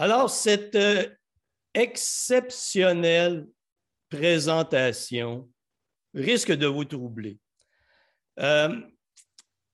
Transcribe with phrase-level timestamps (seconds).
[0.00, 1.08] Alors, cette euh,
[1.74, 3.48] exceptionnelle
[4.08, 5.50] présentation
[6.14, 7.40] risque de vous troubler.
[8.38, 8.80] Euh,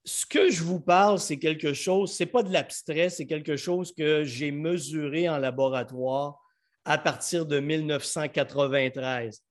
[0.02, 3.58] ce que je vous parle, c'est quelque chose, ce n'est pas de l'abstrait, c'est quelque
[3.58, 6.40] chose que j'ai mesuré en laboratoire
[6.86, 9.42] à partir de 1993.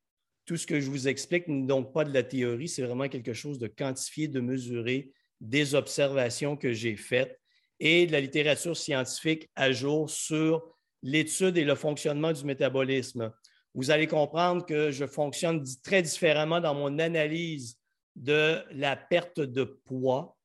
[0.46, 3.34] Tout ce que je vous explique n'est donc pas de la théorie, c'est vraiment quelque
[3.34, 7.40] chose de quantifié, de mesuré, des observations que j'ai faites
[7.86, 10.64] et de la littérature scientifique à jour sur
[11.02, 13.34] l'étude et le fonctionnement du métabolisme.
[13.74, 17.78] Vous allez comprendre que je fonctionne très différemment dans mon analyse
[18.16, 20.38] de la perte de poids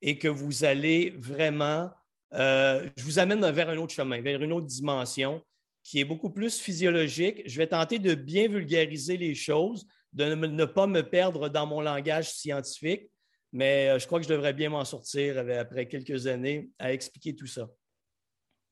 [0.00, 1.90] et que vous allez vraiment,
[2.34, 5.42] euh, je vous amène vers un autre chemin, vers une autre dimension
[5.82, 7.42] qui est beaucoup plus physiologique.
[7.46, 11.80] Je vais tenter de bien vulgariser les choses, de ne pas me perdre dans mon
[11.80, 13.10] langage scientifique,
[13.56, 17.34] mais euh, je crois que je devrais bien m'en sortir après quelques années à expliquer
[17.34, 17.70] tout ça.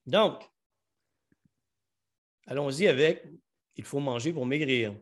[0.05, 0.43] Donc,
[2.47, 3.25] allons-y avec
[3.77, 4.95] il faut manger pour maigrir.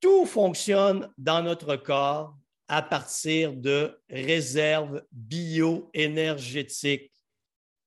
[0.00, 2.38] Tout fonctionne dans notre corps
[2.68, 7.12] à partir de réserves bioénergétiques.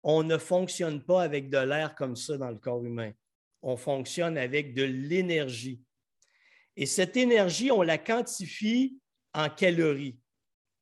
[0.04, 3.14] On ne fonctionne pas avec de l'air comme ça dans le corps humain.
[3.62, 5.82] On fonctionne avec de l'énergie.
[6.76, 9.00] Et cette énergie, on la quantifie
[9.36, 10.20] en calories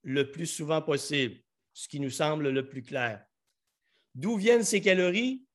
[0.03, 1.41] le plus souvent possible,
[1.73, 3.25] ce qui nous semble le plus clair.
[4.15, 5.45] D'où viennent ces calories?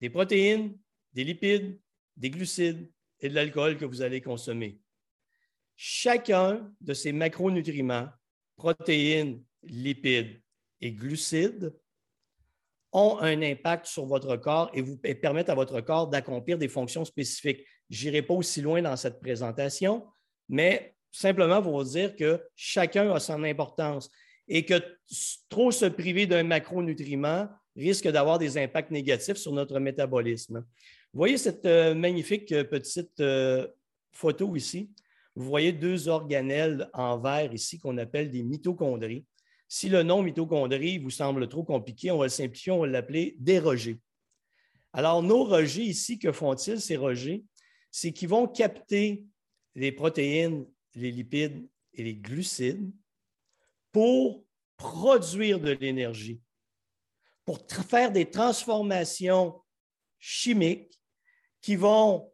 [0.00, 0.78] Des protéines,
[1.12, 1.78] des lipides,
[2.16, 4.80] des glucides et de l'alcool que vous allez consommer.
[5.76, 8.08] Chacun de ces macronutriments,
[8.56, 10.40] protéines, lipides
[10.80, 11.74] et glucides,
[12.92, 17.04] ont un impact sur votre corps et vous permettent à votre corps d'accomplir des fonctions
[17.04, 17.64] spécifiques.
[17.88, 20.06] Je n'irai pas aussi loin dans cette présentation,
[20.48, 24.10] mais simplement pour dire que chacun a son importance
[24.48, 24.82] et que
[25.48, 30.64] trop se priver d'un macronutriment risque d'avoir des impacts négatifs sur notre métabolisme.
[31.12, 33.66] Vous voyez cette euh, magnifique euh, petite euh,
[34.12, 34.90] photo ici?
[35.36, 39.24] vous voyez deux organelles en vert ici qu'on appelle des mitochondries.
[39.68, 43.36] Si le nom mitochondrie vous semble trop compliqué, on va le simplifier, on va l'appeler
[43.38, 43.98] des rejets.
[44.92, 47.44] Alors, nos rejets ici, que font-ils, ces rejets?
[47.92, 49.24] C'est qu'ils vont capter
[49.76, 52.92] les protéines, les lipides et les glucides
[53.92, 54.44] pour
[54.76, 56.40] produire de l'énergie,
[57.44, 59.60] pour faire des transformations
[60.18, 60.98] chimiques
[61.60, 62.30] qui vont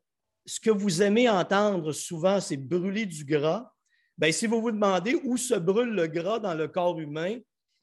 [0.47, 3.73] ce que vous aimez entendre souvent, c'est brûler du gras.
[4.17, 7.39] Bien, si vous vous demandez où se brûle le gras dans le corps humain,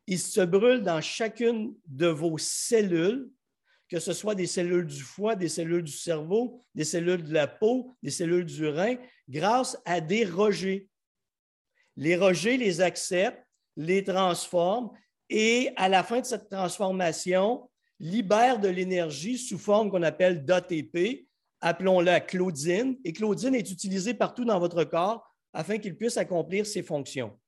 [0.08, 3.30] il se brûle dans chacune de vos cellules,
[3.94, 7.46] que ce soit des cellules du foie, des cellules du cerveau, des cellules de la
[7.46, 8.96] peau, des cellules du rein,
[9.30, 10.88] grâce à des rejets.
[11.96, 13.46] Les rejets les acceptent,
[13.76, 14.90] les transforment
[15.30, 21.28] et à la fin de cette transformation, libèrent de l'énergie sous forme qu'on appelle d'ATP,
[21.62, 25.24] appelons-la Claudine, et Claudine est utilisée partout dans votre corps
[25.54, 27.40] afin qu'il puisse accomplir ses fonctions.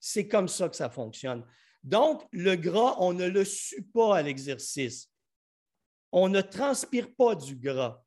[0.00, 1.44] C'est comme ça que ça fonctionne.
[1.84, 5.10] Donc, le gras, on ne le sue pas à l'exercice.
[6.18, 8.02] On ne transpire pas du gras.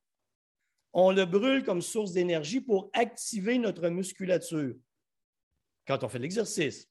[0.94, 4.74] On le brûle comme source d'énergie pour activer notre musculature
[5.86, 6.90] quand on fait l'exercice.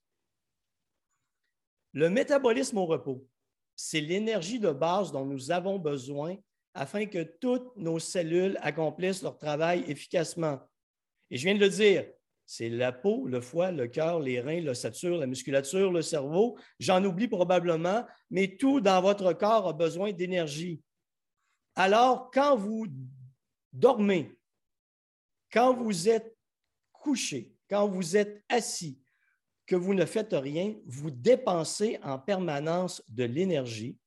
[1.91, 3.27] Le métabolisme au repos,
[3.75, 6.37] c'est l'énergie de base dont nous avons besoin
[6.73, 10.61] afin que toutes nos cellules accomplissent leur travail efficacement.
[11.31, 12.09] Et je viens de le dire,
[12.45, 16.57] c'est la peau, le foie, le cœur, les reins, l'ossature, la musculature, le cerveau.
[16.79, 20.81] J'en oublie probablement, mais tout dans votre corps a besoin d'énergie.
[21.75, 22.87] Alors, quand vous
[23.71, 24.37] dormez,
[25.51, 26.35] quand vous êtes
[26.91, 28.99] couché, quand vous êtes assis,
[29.65, 33.99] que vous ne faites rien, vous dépensez en permanence de l'énergie,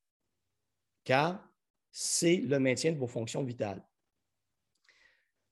[1.05, 1.49] car
[1.93, 3.87] c'est le maintien de vos fonctions vitales.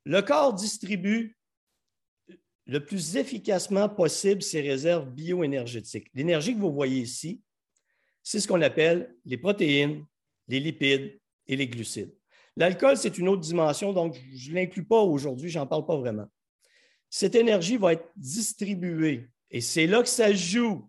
[0.05, 1.39] Le corps distribue
[2.67, 6.09] le plus efficacement possible ses réserves bioénergétiques.
[6.15, 7.43] L'énergie que vous voyez ici,
[8.23, 10.05] c'est ce qu'on appelle les protéines,
[10.49, 11.20] les lipides
[11.51, 12.15] et les glucides.
[12.57, 15.97] L'alcool, c'est une autre dimension, donc je ne l'inclus pas aujourd'hui, je n'en parle pas
[15.97, 16.27] vraiment.
[17.09, 20.89] Cette énergie va être distribuée et c'est là que ça joue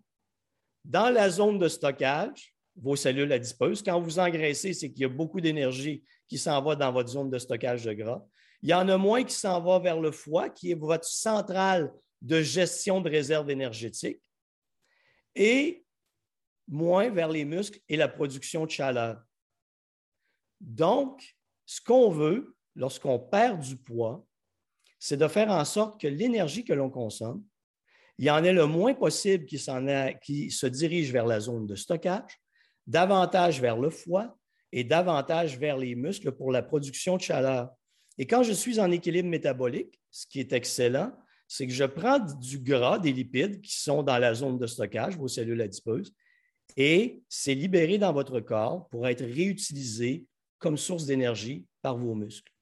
[0.86, 3.82] dans la zone de stockage vos cellules adipeuses.
[3.82, 7.30] Quand vous engraissez, c'est qu'il y a beaucoup d'énergie qui s'en va dans votre zone
[7.30, 8.24] de stockage de gras.
[8.62, 11.92] Il y en a moins qui s'en va vers le foie, qui est votre centrale
[12.22, 14.22] de gestion de réserve énergétique,
[15.36, 15.84] et
[16.68, 19.22] moins vers les muscles et la production de chaleur.
[20.62, 21.36] Donc,
[21.66, 24.26] ce qu'on veut lorsqu'on perd du poids,
[25.00, 27.44] c'est de faire en sorte que l'énergie que l'on consomme,
[28.20, 32.40] il y en ait le moins possible qui, se dirige vers la zone de stockage
[32.86, 34.38] davantage vers le foie
[34.72, 37.70] et davantage vers les muscles pour la production de chaleur.
[38.18, 41.12] Et quand je suis en équilibre métabolique, ce qui est excellent,
[41.48, 45.18] c'est que je prends du gras, des lipides qui sont dans la zone de stockage,
[45.18, 46.14] vos cellules adipeuses,
[46.78, 50.26] et c'est libéré dans votre corps pour être réutilisé
[50.62, 52.54] comme source d'énergie par vos muscles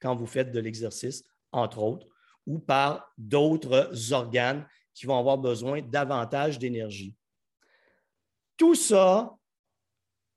[0.00, 2.06] quand vous faites de l'exercice, entre autres,
[2.46, 7.14] ou par d'autres organes qui vont avoir besoin davantage d'énergie.
[8.56, 9.36] Tout ça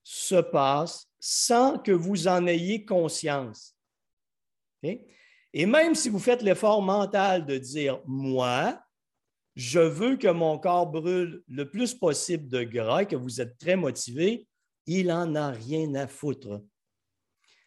[0.04, 3.76] se passe sans que vous en ayez conscience.
[4.84, 8.82] Et même si vous faites l'effort mental de dire, moi,
[9.56, 13.58] je veux que mon corps brûle le plus possible de gras et que vous êtes
[13.58, 14.48] très motivé,
[14.88, 16.62] il n'en a rien à foutre.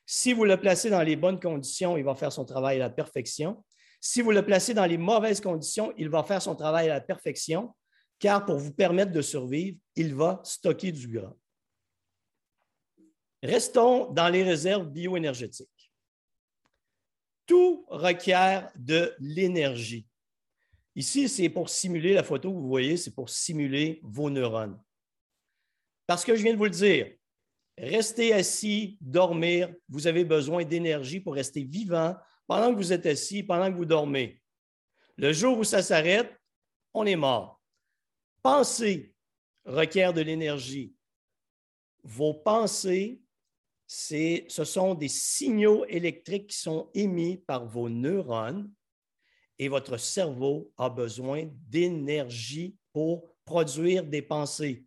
[0.07, 2.91] Si vous le placez dans les bonnes conditions, il va faire son travail à la
[2.91, 3.65] perfection.
[4.01, 7.01] Si vous le placez dans les mauvaises conditions, il va faire son travail à la
[7.01, 7.75] perfection,
[8.19, 11.35] car pour vous permettre de survivre, il va stocker du gras.
[13.43, 15.93] Restons dans les réserves bioénergétiques.
[17.47, 20.07] Tout requiert de l'énergie.
[20.97, 24.81] Ici, c'est pour simuler la photo que vous voyez, c'est pour simuler vos neurones.
[26.07, 27.11] Parce que je viens de vous le dire,
[27.79, 32.17] rester assis, dormir, vous avez besoin d'énergie pour rester vivant
[32.47, 34.41] pendant que vous êtes assis, pendant que vous dormez.
[35.17, 36.33] Le jour où ça s'arrête,
[36.93, 37.63] on est mort.
[38.43, 39.15] Penser
[39.65, 40.95] requiert de l'énergie.
[42.03, 43.23] Vos pensées,
[43.87, 48.71] ce sont des signaux électriques qui sont émis par vos neurones
[49.59, 54.85] et votre cerveau a besoin d'énergie pour produire des pensées.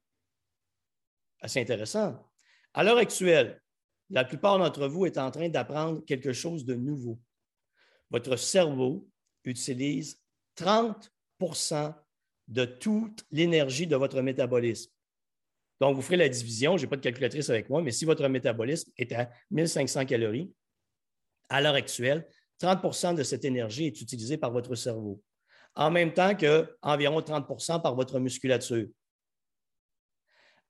[1.46, 2.27] C'est intéressant.
[2.78, 3.60] À l'heure actuelle,
[4.12, 7.20] la plupart d'entre vous est en train d'apprendre quelque chose de nouveau.
[8.12, 9.10] Votre cerveau
[9.46, 10.22] utilise
[10.60, 11.96] 30%
[12.48, 14.92] de toute l'énergie de votre métabolisme.
[15.82, 16.78] Donc, vous ferez la division.
[16.78, 20.54] Je n'ai pas de calculatrice avec moi, mais si votre métabolisme est à 1500 calories,
[21.50, 22.28] à l'heure actuelle,
[22.62, 25.20] 30% de cette énergie est utilisée par votre cerveau,
[25.74, 28.86] en même temps qu'environ 30% par votre musculature.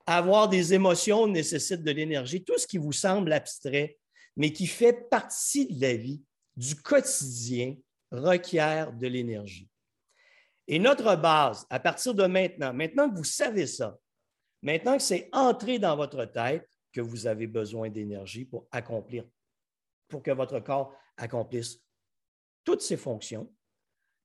[0.07, 2.43] Avoir des émotions nécessite de l'énergie.
[2.43, 3.97] Tout ce qui vous semble abstrait,
[4.37, 6.23] mais qui fait partie de la vie,
[6.55, 7.75] du quotidien,
[8.11, 9.69] requiert de l'énergie.
[10.67, 13.97] Et notre base, à partir de maintenant, maintenant que vous savez ça,
[14.61, 19.25] maintenant que c'est entré dans votre tête que vous avez besoin d'énergie pour accomplir,
[20.07, 21.81] pour que votre corps accomplisse
[22.63, 23.53] toutes ses fonctions,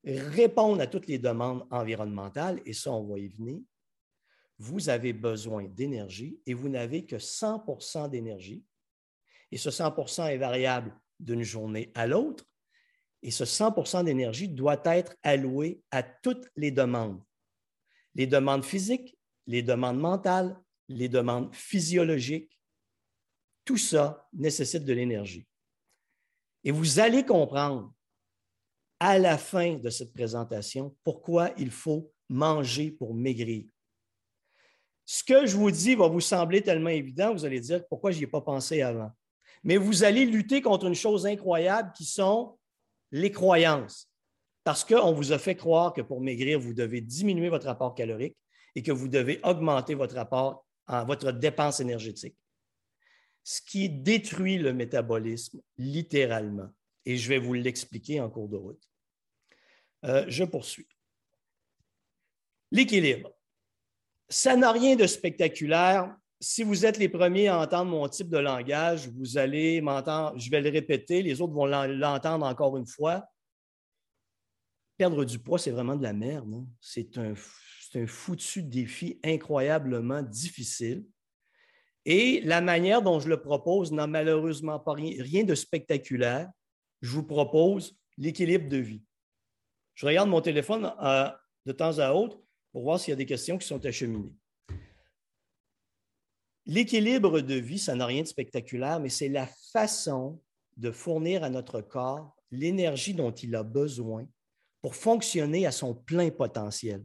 [0.05, 3.61] répondre à toutes les demandes environnementales, et ça, on va y venir,
[4.63, 8.65] vous avez besoin d'énergie et vous n'avez que 100% d'énergie.
[9.51, 12.49] Et ce 100% est variable d'une journée à l'autre.
[13.23, 17.21] Et ce 100% d'énergie doit être alloué à toutes les demandes.
[18.15, 19.19] Les demandes physiques,
[19.49, 20.57] les demandes mentales,
[20.89, 22.57] les demandes physiologiques.
[23.65, 25.45] Tout ça nécessite de l'énergie.
[26.63, 27.93] Et vous allez comprendre
[29.01, 33.72] à la fin de cette présentation pourquoi il faut manger pour maigrir.
[35.13, 38.17] Ce que je vous dis va vous sembler tellement évident, vous allez dire pourquoi je
[38.17, 39.11] n'y ai pas pensé avant?
[39.63, 42.59] Mais vous allez lutter contre une chose incroyable qui sont
[43.11, 44.11] les croyances.
[44.65, 48.39] Parce qu'on vous a fait croire que pour maigrir, vous devez diminuer votre apport calorique
[48.75, 52.39] et que vous devez augmenter votre apport, votre dépense énergétique.
[53.45, 56.71] Ce qui détruit le métabolisme littéralement.
[57.05, 58.83] Et je vais vous l'expliquer en cours de route.
[60.07, 60.89] Euh, je poursuis.
[62.71, 63.31] L'équilibre.
[64.33, 66.17] Ça n'a rien de spectaculaire.
[66.41, 70.51] Si vous êtes les premiers à entendre mon type de langage, vous allez m'entendre, je
[70.51, 73.27] vais le répéter, les autres vont l'entendre encore une fois.
[74.97, 76.51] Perdre du poids, c'est vraiment de la merde.
[76.51, 76.67] Hein.
[76.81, 77.35] C'est un,
[78.07, 81.05] foutu défi incroyablement difficile.
[82.07, 86.49] Et la manière dont je le propose n'a malheureusement pas rien de spectaculaire.
[87.03, 89.05] Je vous propose l'équilibre de vie.
[89.93, 91.29] Je regarde mon téléphone euh,
[91.67, 94.33] de temps à autre pour voir s'il y a des questions qui sont acheminées.
[96.65, 100.41] L'équilibre de vie, ça n'a rien de spectaculaire, mais c'est la façon
[100.77, 104.27] de fournir à notre corps l'énergie dont il a besoin
[104.81, 107.05] pour fonctionner à son plein potentiel.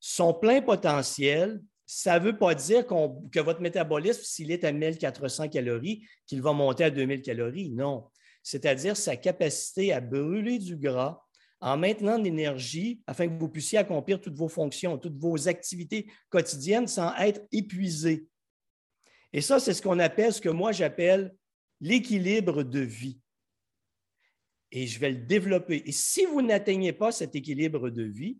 [0.00, 5.48] Son plein potentiel, ça ne veut pas dire que votre métabolisme, s'il est à 1400
[5.48, 7.70] calories, qu'il va monter à 2000 calories.
[7.70, 8.08] Non
[8.42, 11.24] c'est-à-dire sa capacité à brûler du gras
[11.62, 16.86] en maintenant l'énergie afin que vous puissiez accomplir toutes vos fonctions, toutes vos activités quotidiennes
[16.86, 18.26] sans être épuisé.
[19.32, 21.34] Et ça, c'est ce qu'on appelle, ce que moi j'appelle
[21.80, 23.18] l'équilibre de vie.
[24.70, 25.82] Et je vais le développer.
[25.86, 28.38] Et si vous n'atteignez pas cet équilibre de vie,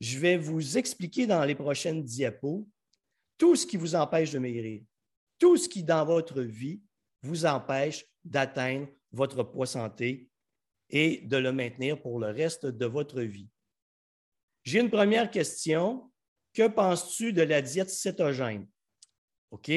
[0.00, 2.66] je vais vous expliquer dans les prochaines diapos
[3.38, 4.82] tout ce qui vous empêche de maigrir
[5.42, 6.80] tout ce qui, dans votre vie,
[7.20, 10.30] vous empêche d'atteindre votre poids santé
[10.92, 13.48] et de le maintenir pour le reste de votre vie.
[14.62, 16.10] J'ai une première question.
[16.52, 18.68] Que penses-tu de la diète cétogène?
[19.50, 19.70] OK?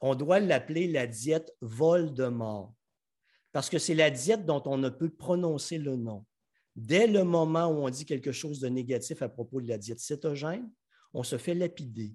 [0.00, 2.74] On doit l'appeler la diète vol de mort
[3.52, 6.24] parce que c'est la diète dont on ne peut prononcer le nom.
[6.74, 10.00] Dès le moment où on dit quelque chose de négatif à propos de la diète
[10.00, 10.70] cétogène,
[11.12, 12.14] on se fait lapider.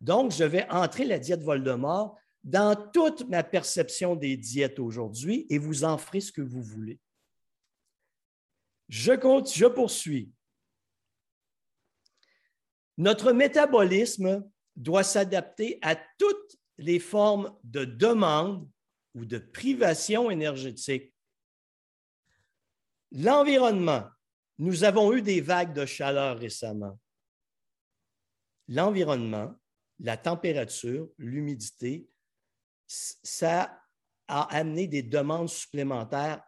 [0.00, 5.58] Donc, je vais entrer la diète Voldemort dans toute ma perception des diètes aujourd'hui et
[5.58, 6.98] vous en ferez ce que vous voulez.
[8.88, 10.32] Je, compte, je poursuis.
[12.98, 18.68] Notre métabolisme doit s'adapter à toutes les formes de demande
[19.14, 21.14] ou de privation énergétique.
[23.12, 24.08] L'environnement.
[24.58, 26.98] Nous avons eu des vagues de chaleur récemment.
[28.68, 29.54] L'environnement,
[30.00, 32.08] la température, l'humidité,
[32.86, 33.82] ça
[34.28, 36.42] a amené des demandes supplémentaires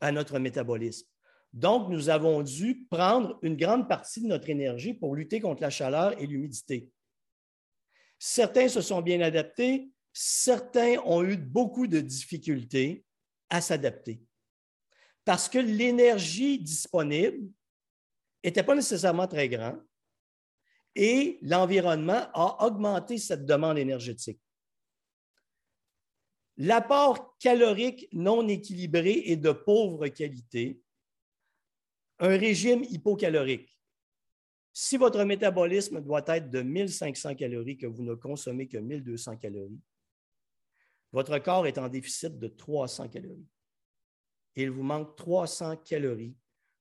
[0.00, 1.11] à notre métabolisme.
[1.52, 5.70] Donc, nous avons dû prendre une grande partie de notre énergie pour lutter contre la
[5.70, 6.88] chaleur et l'humidité.
[8.18, 13.04] Certains se sont bien adaptés, certains ont eu beaucoup de difficultés
[13.50, 14.22] à s'adapter
[15.24, 17.48] parce que l'énergie disponible
[18.44, 19.82] n'était pas nécessairement très grande
[20.94, 24.40] et l'environnement a augmenté cette demande énergétique.
[26.58, 30.81] L'apport calorique non équilibré et de pauvre qualité
[32.22, 33.76] un régime hypocalorique.
[34.72, 39.80] Si votre métabolisme doit être de 1500 calories, que vous ne consommez que 1200 calories,
[41.10, 43.48] votre corps est en déficit de 300 calories.
[44.54, 46.36] il vous manque 300 calories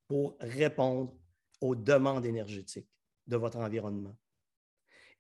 [0.08, 1.18] pour répondre
[1.60, 2.88] aux demandes énergétiques
[3.26, 4.16] de votre environnement.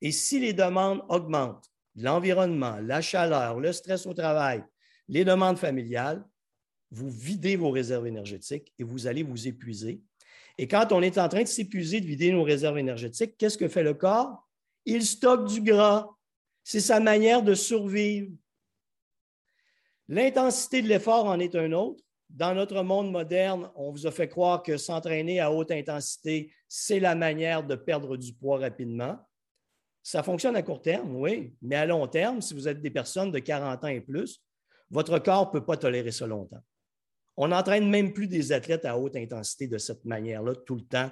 [0.01, 4.63] Et si les demandes augmentent, l'environnement, la chaleur, le stress au travail,
[5.07, 6.23] les demandes familiales,
[6.91, 10.03] vous videz vos réserves énergétiques et vous allez vous épuiser
[10.57, 13.67] et quand on est en train de s'épuiser, de vider nos réserves énergétiques, qu'est-ce que
[13.67, 14.47] fait le corps?
[14.85, 16.09] Il stocke du gras.
[16.63, 18.31] C'est sa manière de survivre.
[20.07, 22.03] L'intensité de l'effort en est un autre.
[22.29, 26.99] Dans notre monde moderne, on vous a fait croire que s'entraîner à haute intensité, c'est
[26.99, 29.17] la manière de perdre du poids rapidement.
[30.03, 33.31] Ça fonctionne à court terme, oui, mais à long terme, si vous êtes des personnes
[33.31, 34.41] de 40 ans et plus,
[34.89, 36.61] votre corps ne peut pas tolérer ça longtemps.
[37.37, 41.09] On n'entraîne même plus des athlètes à haute intensité de cette manière-là, tout le temps,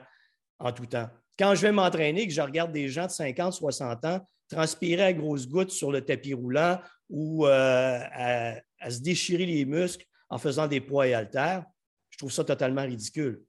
[0.59, 1.09] en tout temps.
[1.37, 5.13] Quand je vais m'entraîner, que je regarde des gens de 50, 60 ans transpirer à
[5.13, 10.67] grosses gouttes sur le tapis roulant ou euh, à, se déchirer les muscles en faisant
[10.67, 11.65] des poids et haltères,
[12.09, 13.43] je trouve ça totalement ridicule.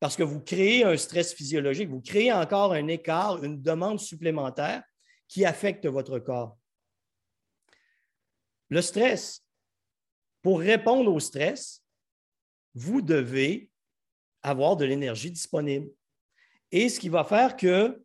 [0.00, 4.82] Parce que vous créez un stress physiologique, vous créez encore un écart, une demande supplémentaire
[5.28, 6.58] qui affecte votre corps.
[8.68, 9.40] Le stress.
[10.42, 11.83] Pour répondre au stress,
[12.74, 13.70] vous devez
[14.42, 15.90] avoir de l'énergie disponible.
[16.70, 18.02] Et ce qui va faire que,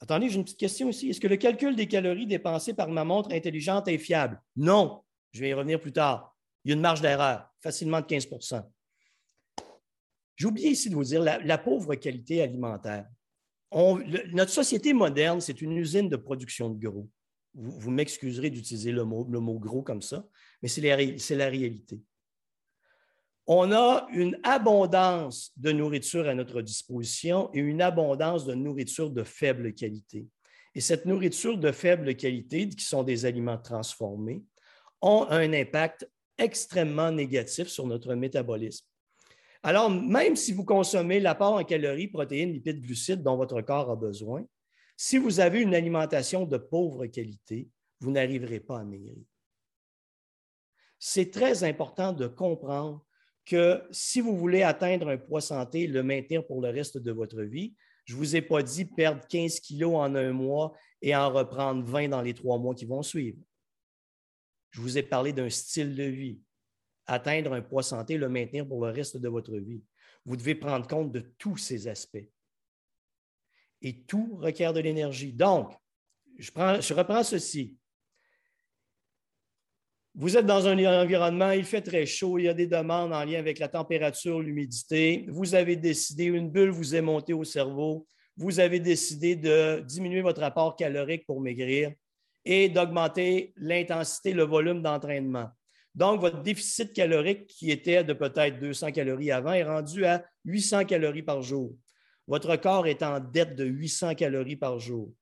[0.00, 3.04] attendez, j'ai une petite question ici, est-ce que le calcul des calories dépensées par ma
[3.04, 4.42] montre intelligente est fiable?
[4.56, 6.36] Non, je vais y revenir plus tard.
[6.64, 8.64] Il y a une marge d'erreur, facilement de 15%
[10.36, 13.06] J'ai oublié ici de vous dire la, pauvre qualité alimentaire.
[13.72, 17.08] notre société moderne, c'est une usine de production de gros.
[17.54, 20.26] Vous, m'excuserez d'utiliser le mot, le mot gros comme ça,
[20.62, 22.00] mais c'est la réalité
[23.50, 29.24] on a une abondance de nourriture à notre disposition et une abondance de nourriture de
[29.24, 30.26] faible qualité.
[30.74, 34.44] Et cette nourriture de faible qualité, qui sont des aliments transformés,
[35.00, 38.86] ont un impact extrêmement négatif sur notre métabolisme.
[39.62, 43.96] Alors, même si vous consommez l'apport en calories, protéines, lipides, glucides dont votre corps a
[43.96, 44.44] besoin,
[44.94, 47.66] si vous avez une alimentation de pauvre qualité,
[48.00, 49.24] vous n'arriverez pas à maigrir.
[50.98, 53.04] C'est très important de comprendre
[53.48, 57.42] que si vous voulez atteindre un poids santé, le maintenir pour le reste de votre
[57.42, 57.74] vie,
[58.04, 61.82] je ne vous ai pas dit perdre 15 kilos en un mois et en reprendre
[61.82, 63.38] 20 dans les trois mois qui vont suivre.
[64.70, 66.40] Je vous ai parlé d'un style de vie.
[67.06, 69.82] Atteindre un poids santé, le maintenir pour le reste de votre vie.
[70.26, 72.28] Vous devez prendre compte de tous ces aspects.
[73.80, 75.32] Et tout requiert de l'énergie.
[75.32, 75.72] Donc,
[76.38, 77.78] je, je reprends ceci.
[80.20, 83.24] Vous êtes dans un environnement, il fait très chaud, il y a des demandes en
[83.24, 85.26] lien avec la température, l'humidité.
[85.28, 88.04] Vous avez décidé, une bulle vous est montée au cerveau.
[88.36, 91.92] Vous avez décidé de diminuer votre apport calorique pour maigrir
[92.44, 95.50] et d'augmenter l'intensité, le volume d'entraînement.
[95.94, 100.86] Donc, votre déficit calorique, qui était de peut-être 200 calories avant, est rendu à 800
[100.86, 101.76] calories par jour.
[102.26, 105.12] Votre corps est en dette de 800 calories par jour.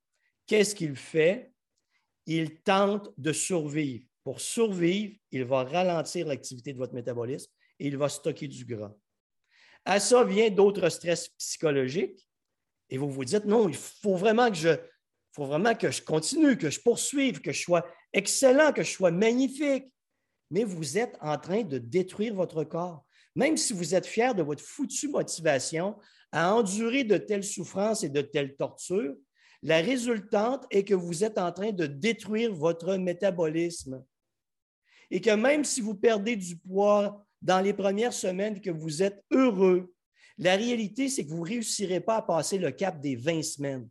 [0.47, 1.53] Qu'est-ce qu'il fait?
[2.27, 4.05] il tente de survivre.
[4.27, 8.93] Pour survivre, il va ralentir l'activité de votre métabolisme et il va stocker du gras.
[9.85, 12.29] À ça vient d'autres stress psychologiques
[12.91, 14.71] et vous vous dites, non, il faut vraiment que je,
[15.31, 19.13] faut vraiment que je continue, que je poursuive, que je sois excellent, que je sois
[19.13, 19.85] magnifique.
[20.51, 23.07] Mais vous êtes en train de détruire votre corps.
[23.37, 25.97] Même si vous êtes fier de votre foutue motivation
[26.33, 29.15] à endurer de telles souffrances et de telles tortures,
[29.63, 34.05] la résultante est que vous êtes en train de détruire votre métabolisme.
[35.11, 39.25] Et que même si vous perdez du poids dans les premières semaines que vous êtes
[39.31, 39.93] heureux,
[40.39, 43.89] la réalité, c'est que vous ne réussirez pas à passer le cap des 20 semaines.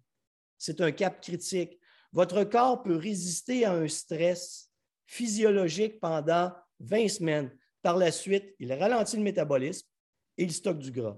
[0.58, 1.80] C'est un cap critique.
[2.12, 4.70] Votre corps peut résister à un stress
[5.06, 7.58] physiologique pendant 20 semaines.
[7.82, 9.88] Par la suite, il ralentit le métabolisme
[10.38, 11.18] et il stocke du gras.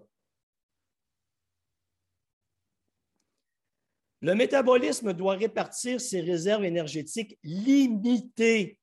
[4.21, 8.79] Le métabolisme doit répartir ses réserves énergétiques limitées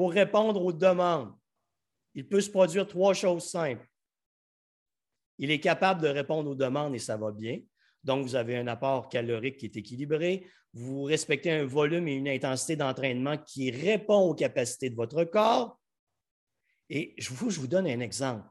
[0.00, 1.34] pour répondre aux demandes.
[2.14, 3.86] Il peut se produire trois choses simples.
[5.36, 7.60] Il est capable de répondre aux demandes et ça va bien.
[8.02, 10.46] Donc, vous avez un apport calorique qui est équilibré.
[10.72, 15.78] Vous respectez un volume et une intensité d'entraînement qui répond aux capacités de votre corps.
[16.88, 18.48] Et je vous, je vous donne un exemple.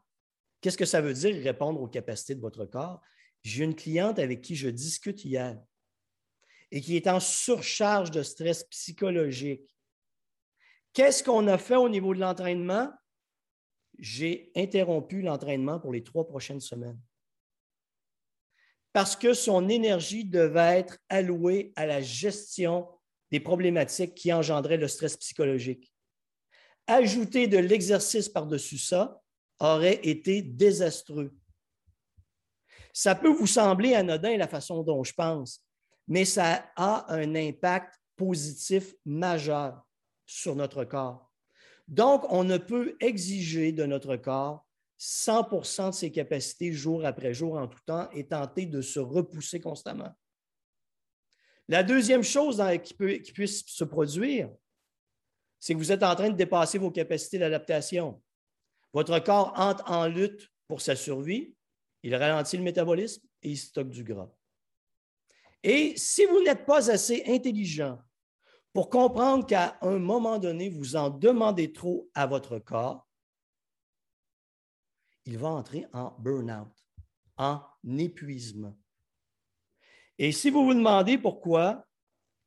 [0.62, 3.02] Qu'est-ce que ça veut dire répondre aux capacités de votre corps?
[3.42, 5.60] J'ai une cliente avec qui je discute hier
[6.70, 9.68] et qui est en surcharge de stress psychologique.
[10.94, 12.92] Qu'est-ce qu'on a fait au niveau de l'entraînement?
[13.98, 17.00] J'ai interrompu l'entraînement pour les trois prochaines semaines
[18.94, 22.88] parce que son énergie devait être allouée à la gestion
[23.32, 25.94] des problématiques qui engendraient le stress psychologique.
[26.88, 29.22] Ajouter de l'exercice par-dessus ça
[29.60, 31.36] aurait été désastreux.
[32.94, 35.64] Ça peut vous sembler anodin la façon dont je pense,
[36.08, 39.86] mais ça a un impact positif majeur
[40.30, 41.32] sur notre corps.
[41.88, 44.64] Donc, on ne peut exiger de notre corps
[45.00, 49.60] 100% de ses capacités jour après jour en tout temps et tenter de se repousser
[49.60, 50.14] constamment.
[51.68, 54.52] La deuxième chose qui, qui puisse se produire,
[55.60, 58.22] c'est que vous êtes en train de dépasser vos capacités d'adaptation.
[58.94, 61.56] Votre corps entre en lutte pour sa survie,
[62.04, 64.30] il ralentit le métabolisme et il stocke du gras.
[65.64, 68.00] Et si vous n'êtes pas assez intelligent
[68.74, 73.08] pour comprendre qu'à un moment donné, vous en demandez trop à votre corps,
[75.26, 76.72] il va entrer en burn-out,
[77.38, 77.62] en
[77.98, 78.78] épuisement.
[80.18, 81.86] Et si vous vous demandez pourquoi,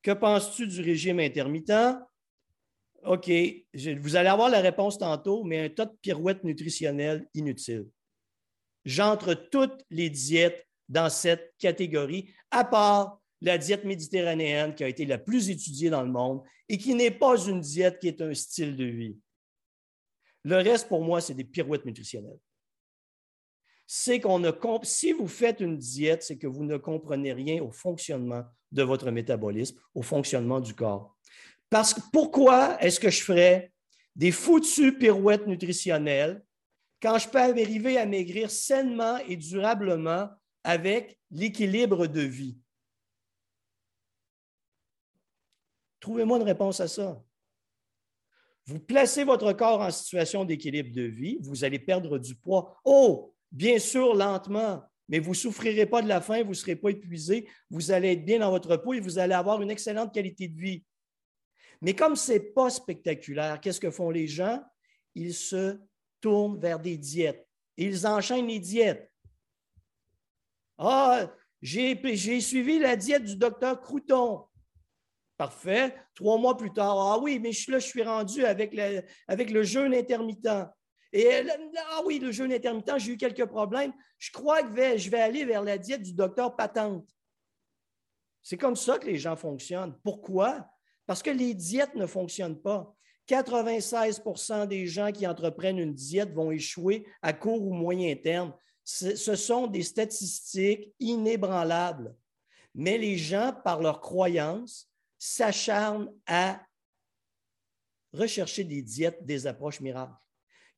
[0.03, 1.97] que penses-tu du régime intermittent?
[3.05, 3.31] OK,
[4.01, 7.89] vous allez avoir la réponse tantôt, mais un tas de pirouettes nutritionnelles inutiles.
[8.85, 15.05] J'entre toutes les diètes dans cette catégorie, à part la diète méditerranéenne qui a été
[15.05, 18.33] la plus étudiée dans le monde et qui n'est pas une diète qui est un
[18.33, 19.19] style de vie.
[20.45, 22.41] Le reste, pour moi, c'est des pirouettes nutritionnelles
[23.95, 24.51] c'est qu'on ne
[24.85, 29.11] si vous faites une diète, c'est que vous ne comprenez rien au fonctionnement de votre
[29.11, 31.15] métabolisme, au fonctionnement du corps.
[31.69, 33.71] Parce que pourquoi est-ce que je ferais
[34.17, 36.43] des foutues pirouettes nutritionnelles
[37.03, 40.31] quand je peux arriver à maigrir sainement et durablement
[40.65, 42.57] avec l'équilibre de vie?
[46.03, 47.23] Trouvez-moi une réponse à ça.
[48.67, 52.77] Vous placez votre corps en situation d'équilibre de vie, vous allez perdre du poids.
[52.85, 56.75] Oh, bien sûr lentement, mais vous ne souffrirez pas de la faim, vous ne serez
[56.75, 60.13] pas épuisé, vous allez être bien dans votre peau et vous allez avoir une excellente
[60.13, 60.85] qualité de vie.
[61.81, 64.61] Mais comme ce n'est pas spectaculaire, qu'est-ce que font les gens?
[65.15, 65.79] Ils se
[66.21, 67.47] tournent vers des diètes.
[67.77, 69.09] Ils enchaînent les diètes.
[70.79, 74.45] Ah, j'ai suivi la diète du docteur Crouton.
[75.37, 75.95] Parfait.
[76.15, 78.79] Trois mois plus tard, ah oui, mais là, je suis rendu avec
[79.27, 80.69] avec le jeûne intermittent.
[81.13, 81.45] Et
[81.91, 83.93] ah oui, le jeûne intermittent, j'ai eu quelques problèmes.
[84.19, 87.09] Je crois que je vais aller vers la diète du docteur Patente.
[88.43, 89.95] C'est comme ça que les gens fonctionnent.
[90.03, 90.67] Pourquoi?
[91.07, 92.95] Parce que les diètes ne fonctionnent pas.
[93.29, 98.53] 96% des gens qui entreprennent une diète vont échouer à court ou moyen terme.
[98.85, 102.17] Ce sont des statistiques inébranlables.
[102.75, 104.92] Mais les gens, par leur croyance,
[105.25, 106.65] s'acharnent à
[108.13, 110.23] rechercher des diètes, des approches miracles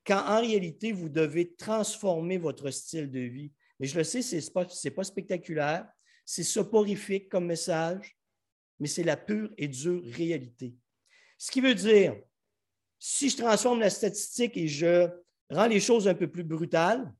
[0.06, 3.52] quand en réalité, vous devez transformer votre style de vie.
[3.80, 5.88] Mais je le sais, ce n'est pas, pas, spectaculaire,
[6.24, 8.16] c'est soporifique comme message,
[8.78, 10.74] mais c'est la pure et dure réalité.
[11.38, 12.16] Ce qui veut dire,
[12.98, 15.08] si je transforme la statistique et je
[15.50, 17.12] rends les choses un peu plus brutales,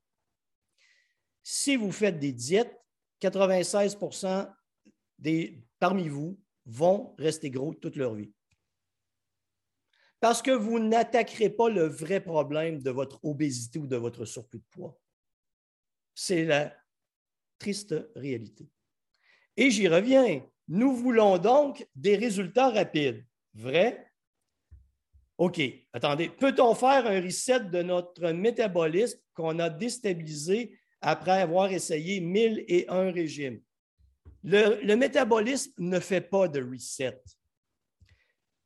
[1.42, 2.74] si vous faites des diètes,
[3.20, 4.52] 96%
[5.18, 8.32] des, parmi vous vont rester gros toute leur vie.
[10.20, 14.60] Parce que vous n'attaquerez pas le vrai problème de votre obésité ou de votre surplus
[14.60, 14.98] de poids.
[16.14, 16.74] C'est la
[17.58, 18.68] triste réalité.
[19.56, 20.42] Et j'y reviens.
[20.68, 23.24] Nous voulons donc des résultats rapides.
[23.52, 24.10] Vrai?
[25.36, 25.60] OK,
[25.92, 26.28] attendez.
[26.30, 32.88] Peut-on faire un reset de notre métabolisme qu'on a déstabilisé après avoir essayé mille et
[32.88, 33.60] un régimes?
[34.44, 37.18] Le, métabolisme ne fait pas de reset.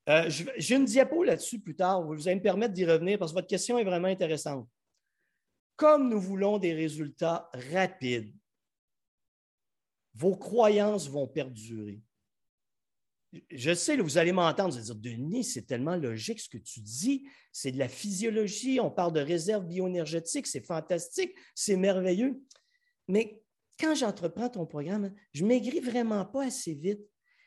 [0.08, 2.02] Euh, j'ai une diapo là-dessus plus tard.
[2.02, 4.68] Vous allez me permettre d'y revenir parce que votre question est vraiment intéressante.
[5.76, 8.34] Comme nous voulons des résultats rapides,
[10.14, 12.00] vos croyances vont perdurer.
[13.50, 16.80] Je sais, vous allez m'entendre, vous allez dire, Denis, c'est tellement logique ce que tu
[16.80, 22.42] dis, c'est de la physiologie, on parle de réserve bioénergétique, c'est fantastique, c'est merveilleux.
[23.06, 23.42] Mais
[23.78, 27.00] quand j'entreprends ton programme, je maigris vraiment pas assez vite.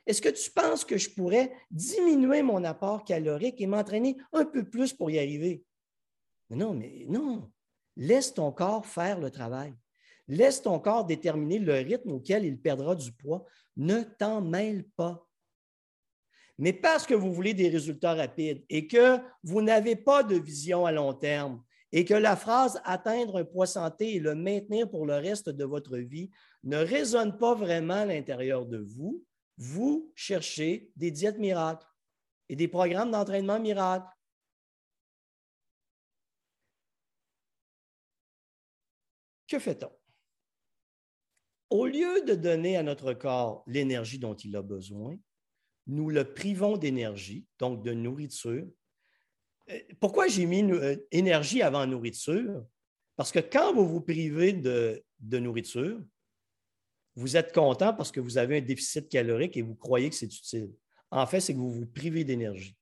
[0.08, 4.68] Est-ce que tu penses que je pourrais diminuer mon apport calorique et m'entraîner un peu
[4.68, 5.64] plus pour y arriver?
[6.50, 7.50] non, mais non.
[7.96, 9.74] Laisse ton corps faire le travail.
[10.28, 13.46] Laisse ton corps déterminer le rythme auquel il perdra du poids.
[13.78, 15.28] Ne t'en mêle pas.
[16.58, 20.86] Mais parce que vous voulez des résultats rapides et que vous n'avez pas de vision
[20.86, 25.06] à long terme et que la phrase atteindre un poids santé et le maintenir pour
[25.06, 26.30] le reste de votre vie
[26.64, 29.24] ne résonne pas vraiment à l'intérieur de vous,
[29.58, 31.88] vous cherchez des diètes miracles
[32.50, 34.08] et des programmes d'entraînement miracles.
[39.48, 39.92] Que fait-on?
[41.70, 45.18] Au lieu de donner à notre corps l'énergie dont il a besoin,
[45.88, 48.68] nous le privons d'énergie, donc de nourriture.
[49.72, 52.66] Euh, pourquoi j'ai mis euh, énergie avant nourriture?
[53.16, 55.04] Parce que quand vous vous privez de,
[55.38, 56.02] nourriture,
[57.16, 60.34] vous êtes content parce que vous avez un déficit calorique et vous croyez que c'est
[60.34, 60.72] utile.
[61.12, 62.76] En fait, c'est que vous vous privez d'énergie.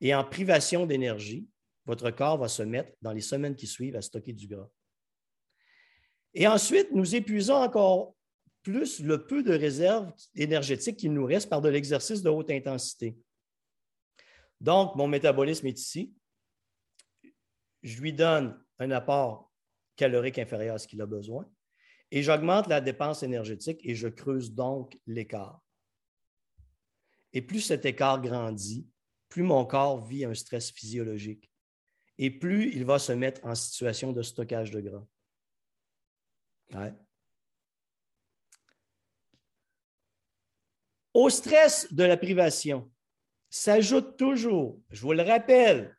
[0.00, 1.46] Et en privation d'énergie,
[1.84, 4.68] votre corps va se mettre, dans les semaines qui suivent, à stocker du gras.
[6.32, 8.14] Et ensuite, nous épuisons encore
[8.62, 13.16] plus le peu de réserves énergétiques qu'il nous reste par de l'exercice de haute intensité.
[14.60, 16.14] Donc, mon métabolisme est ici.
[17.82, 19.50] Je lui donne un apport
[19.96, 21.50] calorique inférieur à ce qu'il a besoin
[22.10, 25.62] et j'augmente la dépense énergétique et je creuse donc l'écart.
[27.32, 28.88] Et plus cet écart grandit,
[29.28, 31.50] plus mon corps vit un stress physiologique
[32.18, 35.06] et plus il va se mettre en situation de stockage de gras.
[41.14, 42.90] Au stress de la privation
[43.50, 45.96] s'ajoute toujours, je vous le rappelle,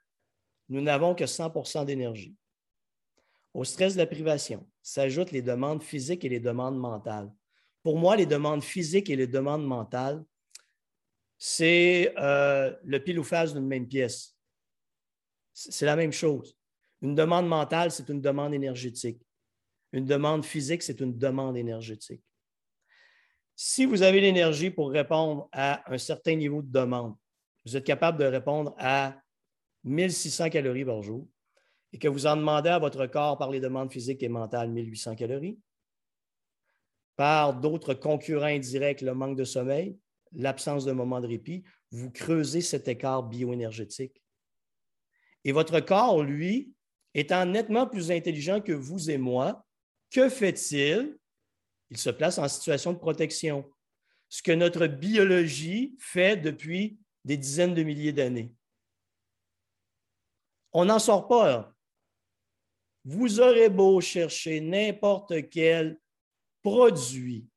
[0.69, 2.35] nous n'avons que 100% d'énergie.
[3.53, 7.31] Au stress de la privation s'ajoutent les demandes physiques et les demandes mentales.
[7.83, 10.23] Pour moi, les demandes physiques et les demandes mentales,
[11.37, 14.37] c'est euh, le pile ou face d'une même pièce.
[15.53, 16.57] C'est la même chose.
[17.01, 19.19] Une demande mentale, c'est une demande énergétique.
[19.91, 22.23] Une demande physique, c'est une demande énergétique.
[23.55, 27.15] Si vous avez l'énergie pour répondre à un certain niveau de demande,
[27.65, 29.21] vous êtes capable de répondre à
[29.83, 31.27] 1600 calories par jour
[31.93, 35.15] et que vous en demandez à votre corps par les demandes physiques et mentales 1800
[35.15, 35.59] calories,
[37.15, 39.97] par d'autres concurrents indirects, le manque de sommeil,
[40.31, 44.23] l'absence de moment de répit, vous creusez cet écart bioénergétique.
[45.43, 46.73] Et votre corps, lui,
[47.13, 49.65] étant nettement plus intelligent que vous et moi,
[50.09, 51.17] que fait-il?
[51.89, 53.69] Il se place en situation de protection,
[54.29, 58.53] ce que notre biologie fait depuis des dizaines de milliers d'années.
[60.73, 61.73] On n'en sort pas.
[63.03, 65.99] Vous aurez beau chercher n'importe quel
[66.61, 67.47] produit.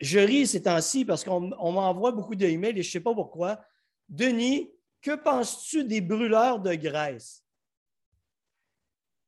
[0.00, 3.60] Je ris ces temps-ci parce qu'on m'envoie beaucoup d'emails et je ne sais pas pourquoi.
[4.08, 7.44] Denis, que penses-tu des brûleurs de graisse?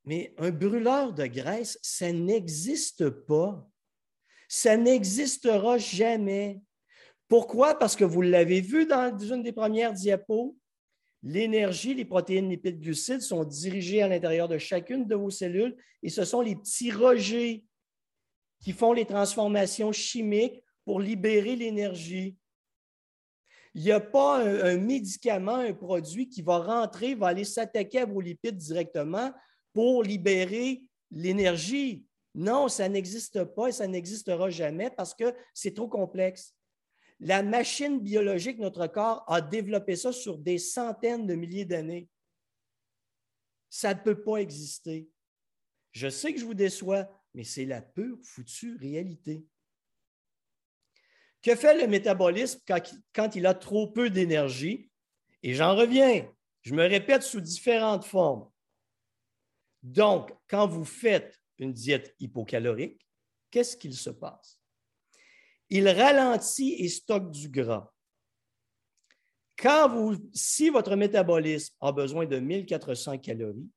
[0.05, 3.69] Mais un brûleur de graisse, ça n'existe pas.
[4.49, 6.63] Ça n'existera jamais.
[7.29, 7.79] Pourquoi?
[7.79, 10.57] Parce que vous l'avez vu dans une des premières diapos,
[11.23, 16.09] l'énergie, les protéines, lipides, glucides sont dirigées à l'intérieur de chacune de vos cellules et
[16.09, 17.65] ce sont les petits rejets
[18.61, 22.37] qui font les transformations chimiques pour libérer l'énergie.
[23.75, 28.01] Il n'y a pas un, un, médicament, un produit qui va rentrer, va aller s'attaquer
[28.01, 29.33] à vos lipides directement
[29.75, 32.07] pour libérer l'énergie.
[32.35, 36.55] Non, ça n'existe pas et ça n'existera jamais parce que c'est trop complexe.
[37.21, 42.09] La machine biologique, notre corps, a développé ça sur des centaines de milliers d'années.
[43.71, 45.09] Ça ne peut pas exister.
[45.93, 49.45] Je sais que je vous déçois, mais c'est la pure foutue réalité.
[51.43, 52.61] Que fait le métabolisme
[53.15, 54.91] quand, il a trop peu d'énergie?
[55.43, 56.29] Et j'en reviens,
[56.63, 58.51] je me répète sous différentes formes.
[59.83, 63.07] Donc, quand vous faites une diète hypocalorique,
[63.51, 64.58] qu'est-ce qu'il se passe?
[65.71, 67.93] Il ralentit et stocke du gras.
[69.57, 73.69] Quand si votre métabolisme a besoin de 1400 calories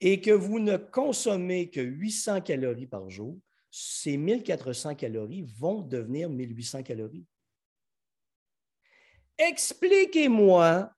[0.00, 3.36] et que vous ne consommez que 800 calories par jour,
[3.70, 7.26] ces 1400 calories vont devenir 1800 calories.
[9.38, 10.92] Expliquez-moi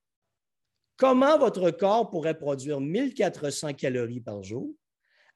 [0.97, 4.75] comment votre corps pourrait produire 1400 calories par jour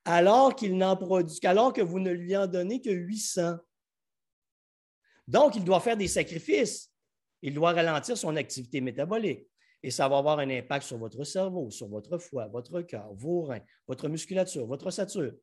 [0.04, 3.56] alors qu'il n'en produit, alors que vous ne lui en donnez que 800.
[5.28, 6.92] Donc, il doit faire des sacrifices.
[7.40, 9.46] Il doit ralentir son activité métabolique.
[9.80, 13.42] Et ça va avoir un impact sur votre cerveau, sur votre foie, votre cœur, vos
[13.42, 15.34] reins, votre musculature, votre ossature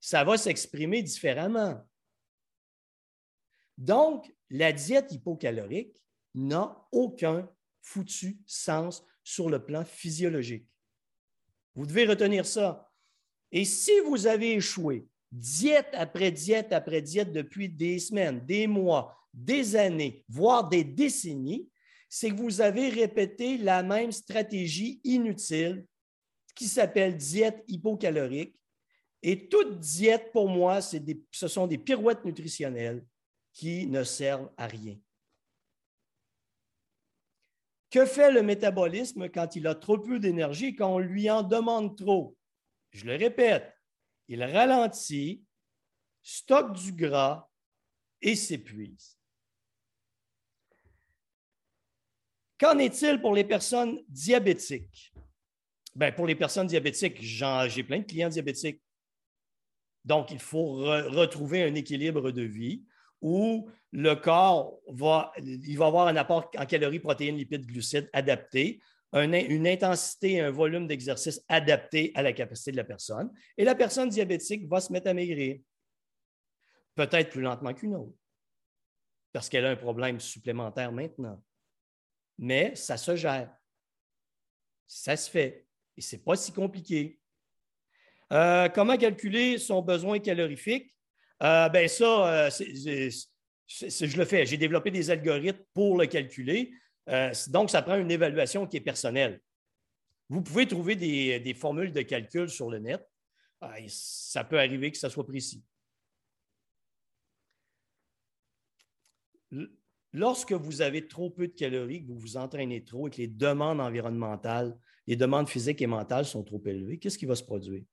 [0.00, 1.86] ça va s'exprimer différemment.
[3.76, 6.02] Donc, la diète hypocalorique
[6.34, 7.48] n'a aucun
[7.82, 10.66] foutu sens sur le plan physiologique.
[11.74, 12.90] Vous devez retenir ça.
[13.52, 19.16] Et si vous avez échoué, diète après diète après diète depuis des semaines, des mois,
[19.32, 21.68] des années, voire des décennies,
[22.08, 25.86] c'est que vous avez répété la même stratégie inutile
[26.54, 28.60] qui s'appelle diète hypocalorique
[29.22, 33.04] et toute diète, pour moi, ce sont des pirouettes nutritionnelles
[33.52, 34.98] qui ne servent à rien.
[37.90, 41.42] Que fait le métabolisme quand il a trop peu d'énergie et quand on lui en
[41.42, 42.36] demande trop?
[42.92, 43.72] Je le répète,
[44.28, 45.44] il ralentit,
[46.22, 47.48] stocke du gras
[48.22, 49.19] et s'épuise.
[52.60, 55.14] Qu'en est-il pour les personnes diabétiques?
[55.94, 58.82] Bien, pour les personnes diabétiques, j'ai plein de clients diabétiques.
[60.04, 62.84] Donc, il faut retrouver un équilibre de vie
[63.22, 65.32] où le corps va,
[65.80, 68.80] avoir un apport en calories, protéines, lipides, glucides adapté,
[69.14, 73.32] une intensité, un volume d'exercice adapté à la capacité de la personne.
[73.56, 75.60] Et la personne diabétique va se mettre à maigrir,
[76.94, 78.14] peut-être plus lentement qu'une autre,
[79.32, 81.42] parce qu'elle a un problème supplémentaire maintenant.
[82.40, 83.54] Mais ça se gère.
[84.86, 85.66] Ça se fait.
[85.96, 87.20] Et ce n'est pas si compliqué.
[88.32, 90.96] Euh, comment calculer son besoin calorifique?
[91.42, 94.46] Euh, ben ça, euh, je le fais.
[94.46, 96.72] J'ai développé des algorithmes pour le calculer.
[97.48, 99.42] donc, ça prend une évaluation qui est personnelle.
[100.30, 103.06] Vous pouvez trouver des, des formules de calcul sur le net.
[103.88, 105.62] ça peut arriver que ça soit précis.
[110.12, 113.28] Lorsque vous avez trop peu de calories, que vous vous entraînez trop et que les
[113.28, 117.84] demandes environnementales, les demandes physiques et mentales sont trop élevées, qu'est-ce qui va se produire?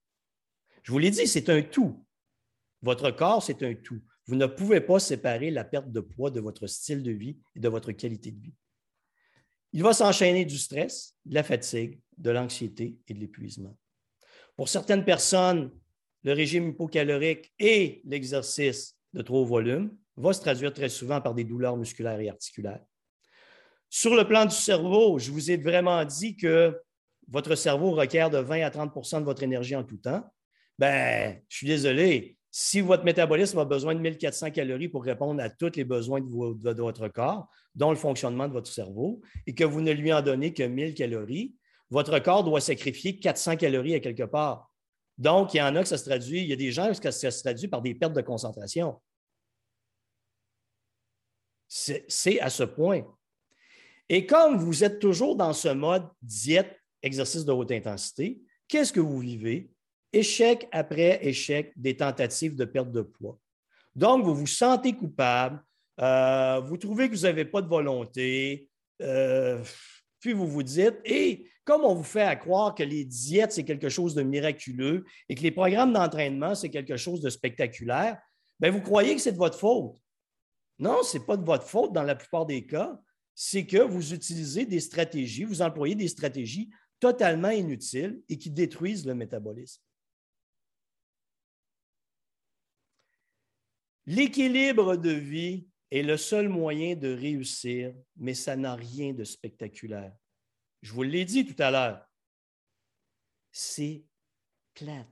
[0.83, 2.03] Je vous l'ai dit, c'est un tout.
[2.81, 4.01] Votre corps, c'est un tout.
[4.25, 7.59] Vous ne pouvez pas séparer la perte de poids de votre style de vie et
[7.59, 8.53] de votre qualité de vie.
[9.73, 13.77] Il va s'enchaîner du stress, de la fatigue, de l'anxiété et de l'épuisement.
[14.55, 15.71] Pour certaines personnes,
[16.23, 21.33] le régime hypocalorique et l'exercice de trop haut volume va se traduire très souvent par
[21.33, 22.83] des douleurs musculaires et articulaires.
[23.89, 26.77] Sur le plan du cerveau, je vous ai vraiment dit que
[27.29, 30.23] votre cerveau requiert de 20 à 30% de votre énergie en tout temps
[30.77, 32.37] ben, je suis désolé.
[32.51, 36.81] Si votre métabolisme a besoin de 1400 calories pour répondre à tous les besoins de,
[36.81, 40.53] votre corps, dont le fonctionnement de votre cerveau, et que vous ne lui en donnez
[40.53, 41.55] que 1000 calories,
[41.89, 44.66] votre corps doit sacrifier 400 calories à quelque part.
[45.17, 47.11] Donc, il y en a que ça se traduit, il y a des gens que
[47.11, 49.01] ça se traduit par des pertes de concentration.
[51.67, 53.03] C'est à ce point.
[54.09, 58.99] Et comme vous êtes toujours dans ce mode diète, exercice de haute intensité, qu'est-ce que
[58.99, 59.71] vous vivez?
[60.13, 63.39] échec après échec des tentatives de perte de poids.
[63.95, 65.63] Donc, vous vous sentez coupable,
[65.99, 68.69] euh, vous trouvez que vous n'avez pas de volonté,
[69.01, 69.63] euh,
[70.19, 73.65] puis vous vous dites, et comme on vous fait à croire que les diètes, c'est
[73.65, 78.17] quelque chose de miraculeux et que les programmes d'entraînement, c'est quelque chose de spectaculaire,
[78.57, 80.01] bien, vous croyez que c'est de votre faute.
[80.79, 82.97] Non, ce n'est pas de votre faute dans la plupart des cas.
[83.35, 86.69] C'est que vous utilisez des stratégies, vous employez des stratégies
[87.01, 89.81] totalement inutiles et qui détruisent le métabolisme.
[94.05, 100.13] L'équilibre de vie est le seul moyen de réussir, mais ça n'a rien de spectaculaire.
[100.81, 102.07] Je vous l'ai dit tout à l'heure.
[103.51, 104.05] C'est
[104.73, 105.07] plate,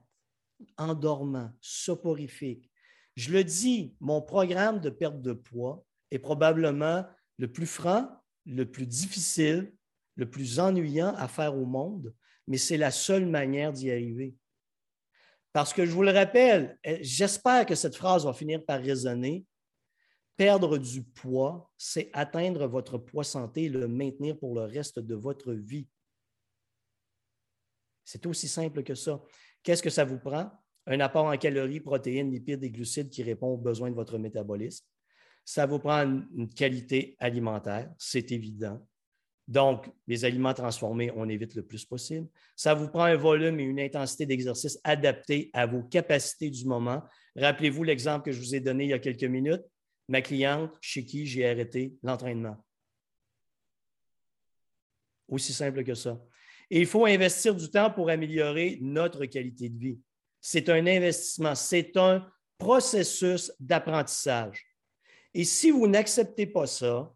[0.76, 2.70] endormant, soporifique.
[3.16, 7.04] Je le dis, mon programme de perte de poids est probablement
[7.38, 8.08] le plus franc,
[8.44, 9.74] le plus difficile,
[10.16, 12.14] le plus ennuyant à faire au monde,
[12.46, 14.34] mais c'est la seule manière d'y arriver.
[15.52, 19.46] Parce que je vous le rappelle, eh, j'espère que cette phrase va finir par résonner.
[20.36, 25.14] Perdre du poids, c'est atteindre votre poids santé et le maintenir pour le reste de
[25.14, 25.88] votre vie.
[28.04, 29.22] C'est aussi simple que ça.
[29.62, 30.50] Qu'est-ce que ça vous prend?
[30.86, 34.86] Un apport en calories, protéines, lipides et glucides qui répond aux besoins de votre métabolisme.
[35.44, 38.86] Ça vous prend une qualité alimentaire, c'est évident.
[39.48, 42.28] Donc, les aliments transformés, on évite le plus possible.
[42.56, 47.02] Ça vous prend un volume et une intensité d'exercice adaptés à vos capacités du moment.
[47.36, 49.62] Rappelez-vous l'exemple que je vous ai donné il y a quelques minutes
[50.08, 52.56] ma cliente chez qui j'ai arrêté l'entraînement.
[55.28, 56.20] Aussi simple que ça.
[56.70, 60.00] Et il faut investir du temps pour améliorer notre qualité de vie.
[60.40, 64.64] C'est un investissement, c'est un processus d'apprentissage.
[65.34, 67.12] Et si vous n'acceptez pas ça,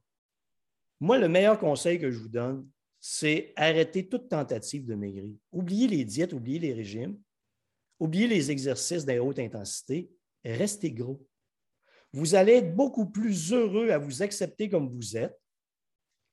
[1.01, 2.69] moi, le meilleur conseil que je vous donne,
[3.01, 5.33] c'est arrêter toute tentative de maigrir.
[5.51, 7.19] Oubliez les diètes, oubliez les régimes,
[7.99, 10.11] oubliez les exercices de haute intensité,
[10.45, 11.27] restez gros
[12.13, 15.41] vous allez être beaucoup plus heureux à vous accepter comme vous êtes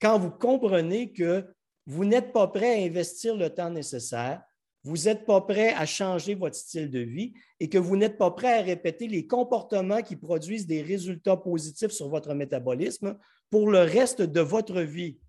[0.01, 1.45] quand vous comprenez que
[1.85, 4.43] vous n'êtes pas prêt à investir le temps nécessaire,
[4.83, 8.31] vous n'êtes pas prêt à changer votre style de vie et que vous n'êtes pas
[8.31, 13.17] prêt à répéter les comportements qui produisent des résultats positifs sur votre métabolisme
[13.49, 15.19] pour le reste de votre vie.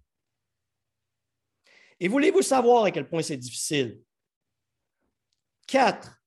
[2.00, 4.00] Et voulez-vous savoir à quel point c'est difficile?
[5.66, 6.17] Quatre,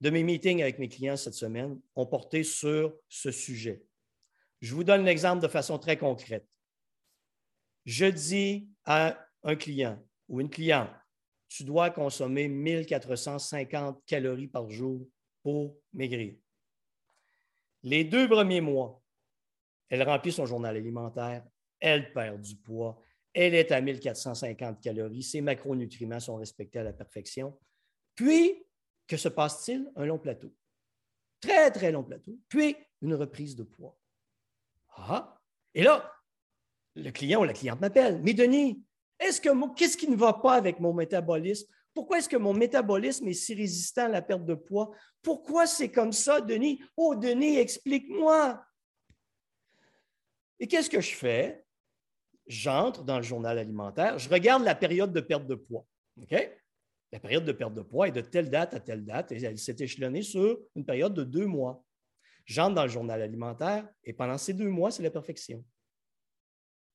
[0.00, 3.82] de mes meetings avec mes clients cette semaine ont porté sur ce sujet.
[4.60, 6.46] Je vous donne l'exemple de façon très concrète.
[7.84, 10.90] Je dis à un client ou une cliente,
[11.48, 15.06] tu dois consommer 1450 calories par jour
[15.42, 16.34] pour maigrir.
[17.82, 19.02] Les deux premiers mois,
[19.88, 21.44] elle remplit son journal alimentaire,
[21.80, 23.00] elle perd du poids,
[23.32, 27.58] elle est à 1450 calories, ses macronutriments sont respectés à la perfection.
[28.14, 28.64] Puis,
[29.08, 29.90] que se passe-t-il?
[29.96, 30.54] Un long plateau.
[31.40, 32.38] Très, très long plateau.
[32.48, 33.98] Puis, une reprise de poids.
[34.96, 35.40] Ah!
[35.74, 36.12] Et là,
[36.94, 38.20] le client ou la cliente m'appelle.
[38.22, 38.82] Mais Denis,
[39.18, 41.66] est-ce que qu'est-ce qui ne va pas avec mon métabolisme?
[41.94, 44.90] Pourquoi est-ce que mon métabolisme est si résistant à la perte de poids?
[45.22, 46.82] Pourquoi c'est comme ça, Denis?
[46.96, 48.64] Oh, Denis, explique-moi.
[50.60, 51.64] Et qu'est-ce que je fais?
[52.46, 55.84] J'entre dans le journal alimentaire, je regarde la période de perte de poids.
[56.22, 56.34] OK?
[57.12, 59.58] La période de perte de poids est de telle date à telle date et elle
[59.58, 61.84] s'est échelonnée sur une période de deux mois.
[62.44, 65.64] J'entre dans le journal alimentaire et pendant ces deux mois, c'est la perfection.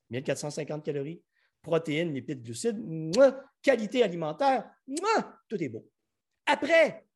[0.10, 1.24] 1450 calories,
[1.62, 2.80] protéines, lipides, glucides,
[3.62, 4.70] qualité alimentaire,
[5.48, 5.90] tout est beau.
[6.46, 7.08] Après,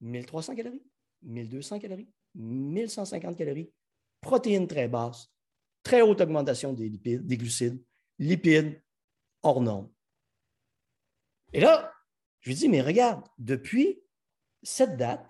[0.00, 0.82] 1300 calories,
[1.22, 3.72] 1200 calories, 1150 calories,
[4.20, 5.32] protéines très basses,
[5.82, 7.82] très haute augmentation des lipides, des glucides,
[8.18, 8.80] lipides
[9.42, 9.90] hors normes.
[11.52, 11.92] Et là,
[12.40, 14.00] je lui dis, mais regarde, depuis
[14.62, 15.24] cette date,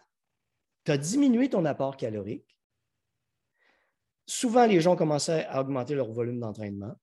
[0.84, 2.56] tu as diminué ton apport calorique.
[4.26, 6.94] Souvent, les gens commençaient à augmenter leur volume d'entraînement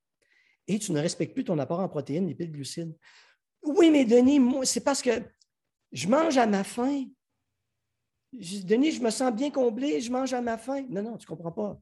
[0.68, 2.96] et tu ne respectes plus ton apport en protéines, lipides, glucides.
[3.64, 5.12] Oui, mais Denis, c'est parce que
[5.92, 7.06] je mange à ma faim.
[8.34, 10.86] Denis, je me sens bien comblé, je mange à ma faim.
[10.90, 11.80] Non, non, tu ne comprends pas.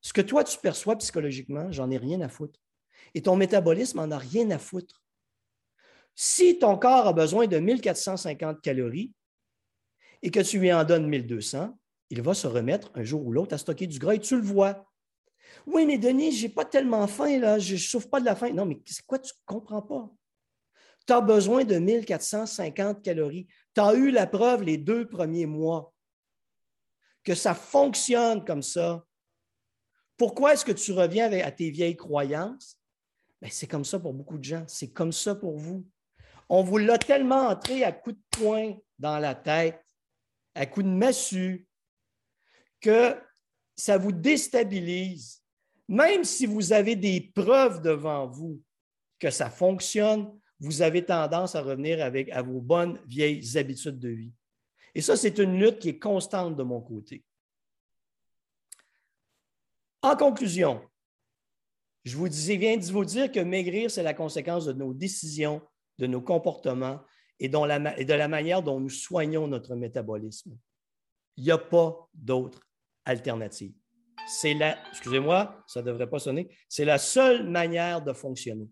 [0.00, 2.60] Ce que toi, tu perçois psychologiquement, j'en ai rien à foutre.
[3.14, 5.02] Et ton métabolisme n'en a rien à foutre.
[6.18, 9.12] Si ton corps a besoin de 1450 calories
[10.22, 13.54] et que tu lui en donnes 1200, il va se remettre un jour ou l'autre
[13.54, 14.90] à stocker du gras et tu le vois.
[15.66, 18.34] Oui, mais Denis, je n'ai pas tellement faim, là, je ne souffre pas de la
[18.34, 18.50] faim.
[18.50, 20.10] Non, mais c'est quoi, tu ne comprends pas?
[21.06, 23.46] Tu as besoin de 1450 calories.
[23.74, 25.92] Tu as eu la preuve les deux premiers mois
[27.22, 29.04] que ça fonctionne comme ça.
[30.16, 32.78] Pourquoi est-ce que tu reviens à tes vieilles croyances?
[33.42, 34.64] Ben, c'est comme ça pour beaucoup de gens.
[34.66, 35.86] C'est comme ça pour vous.
[36.48, 39.84] On vous l'a tellement entré à coups de poing dans la tête,
[40.54, 41.66] à coups de massue,
[42.80, 43.16] que
[43.74, 45.42] ça vous déstabilise.
[45.88, 48.60] Même si vous avez des preuves devant vous
[49.18, 54.08] que ça fonctionne, vous avez tendance à revenir avec, à vos bonnes vieilles habitudes de
[54.08, 54.32] vie.
[54.94, 57.22] Et ça, c'est une lutte qui est constante de mon côté.
[60.00, 60.82] En conclusion,
[62.04, 65.60] je vous disais, viens de vous dire que maigrir, c'est la conséquence de nos décisions
[65.98, 67.00] de nos comportements
[67.38, 70.56] et, de la manière dont nous soignons notre métabolisme.
[71.36, 72.60] Il n'y a pas d'autre
[73.04, 73.74] alternative.
[74.28, 78.68] C'est la, excusez-moi, ça devrait pas sonner, c'est la seule manière de fonctionner.